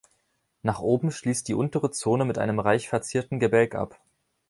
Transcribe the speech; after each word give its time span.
Nach 0.63 0.79
oben 0.79 1.11
schließt 1.11 1.47
die 1.47 1.53
untere 1.53 1.91
Zone 1.91 2.25
mit 2.25 2.39
einem 2.39 2.59
reich 2.59 2.89
verzierten 2.89 3.39
Gebälk 3.39 3.75
ab. 3.75 3.99